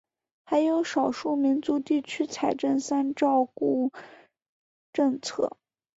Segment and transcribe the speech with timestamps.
[0.45, 3.91] 还有少数民族地区财政三照顾
[4.91, 5.59] 政策。